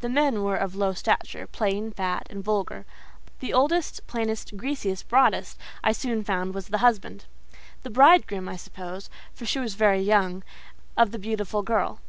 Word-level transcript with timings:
The 0.00 0.08
men 0.08 0.42
were 0.44 0.56
of 0.56 0.76
low 0.76 0.94
stature, 0.94 1.46
plain, 1.46 1.90
fat, 1.92 2.26
and 2.30 2.42
vulgar; 2.42 2.86
the 3.40 3.52
oldest, 3.52 4.06
plainest, 4.06 4.56
greasiest, 4.56 5.06
broadest, 5.10 5.58
I 5.84 5.92
soon 5.92 6.24
found 6.24 6.54
was 6.54 6.68
the 6.68 6.78
husband—the 6.78 7.90
bridegroom 7.90 8.48
I 8.48 8.56
suppose, 8.56 9.10
for 9.34 9.44
she 9.44 9.58
was 9.58 9.74
very 9.74 10.00
young—of 10.00 11.10
the 11.10 11.18
beautiful 11.18 11.60
girl. 11.62 12.00